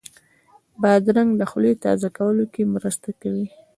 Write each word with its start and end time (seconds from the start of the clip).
بادرنګ 0.81 1.29
د 1.37 1.41
خولې 1.49 1.73
تازه 1.85 2.07
کولو 2.17 2.45
کې 2.53 2.71
مرسته 2.75 3.09
کوي. 3.21 3.47